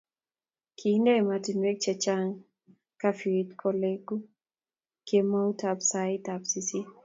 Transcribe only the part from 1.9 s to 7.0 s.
chang' kafyuit koleku kemoutab sait sisit